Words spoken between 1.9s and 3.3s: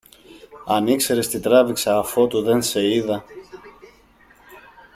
αφότου δε σε είδα!